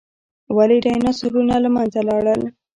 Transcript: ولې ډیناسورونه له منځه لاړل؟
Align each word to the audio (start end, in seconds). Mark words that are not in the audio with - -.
ولې 0.55 0.77
ډیناسورونه 0.85 1.55
له 1.63 1.69
منځه 1.75 1.99
لاړل؟ 2.09 2.41